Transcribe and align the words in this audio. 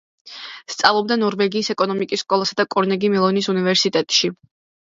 სწავლობდა 0.75 1.17
ნორვეგიის 1.23 1.69
ეკონომიკის 1.75 2.25
სკოლასა 2.27 2.59
და 2.63 2.67
კარნეგი-მელონის 2.73 3.53
უნივერსიტეტში. 3.57 4.35